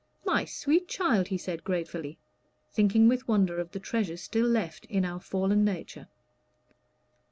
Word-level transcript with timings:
"My 0.25 0.45
sweet 0.45 0.87
child," 0.87 1.27
he 1.27 1.37
said 1.37 1.63
gratefully, 1.63 2.17
thinking 2.71 3.07
with 3.07 3.27
wonder 3.27 3.59
of 3.59 3.69
the 3.71 3.77
treasures 3.79 4.23
still 4.23 4.47
left 4.47 4.85
in 4.85 5.05
our 5.05 5.19
fallen 5.19 5.63
nature. 5.63 6.07